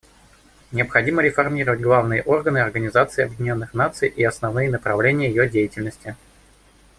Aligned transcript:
Необходимо 0.71 1.21
реформировать 1.21 1.79
главные 1.79 2.23
органы 2.23 2.57
Организации 2.57 3.21
Объединенных 3.25 3.75
Наций 3.75 4.07
и 4.07 4.23
основные 4.23 4.67
направления 4.71 5.27
ее 5.29 5.47
деятельности. 5.47 6.17